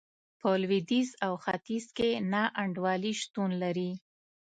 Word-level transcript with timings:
په 0.39 0.49
لوېدیځ 0.61 1.09
او 1.25 1.33
ختیځ 1.43 1.85
کې 1.97 2.09
نا 2.31 2.43
انډولي 2.61 3.13
شتون 3.21 3.49
لري. 3.63 3.91